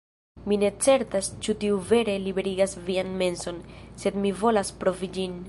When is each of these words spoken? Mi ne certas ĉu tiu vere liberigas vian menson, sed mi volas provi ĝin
Mi 0.51 0.55
ne 0.61 0.69
certas 0.85 1.29
ĉu 1.47 1.55
tiu 1.63 1.77
vere 1.91 2.15
liberigas 2.23 2.75
vian 2.89 3.13
menson, 3.21 3.61
sed 4.05 4.21
mi 4.25 4.35
volas 4.43 4.75
provi 4.85 5.15
ĝin 5.19 5.39